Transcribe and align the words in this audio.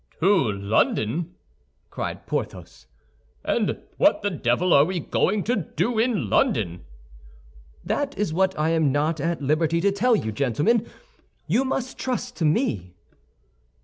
"To 0.19 0.51
London!" 0.51 1.35
cried 1.91 2.25
Porthos; 2.25 2.87
"and 3.45 3.79
what 3.97 4.23
the 4.23 4.31
devil 4.31 4.73
are 4.73 4.83
we 4.83 4.99
going 4.99 5.43
to 5.43 5.55
do 5.55 5.99
in 5.99 6.27
London?" 6.27 6.85
"That 7.85 8.17
is 8.17 8.33
what 8.33 8.57
I 8.57 8.69
am 8.71 8.91
not 8.91 9.19
at 9.19 9.43
liberty 9.43 9.79
to 9.81 9.91
tell 9.91 10.15
you, 10.15 10.31
gentlemen; 10.31 10.87
you 11.45 11.63
must 11.63 11.99
trust 11.99 12.35
to 12.37 12.45
me." 12.45 12.95